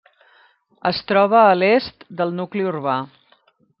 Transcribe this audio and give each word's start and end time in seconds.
Es 0.91 1.01
troba 1.11 1.41
a 1.41 1.53
l'est 1.63 2.07
del 2.23 2.33
nucli 2.41 2.65
urbà. 2.71 2.97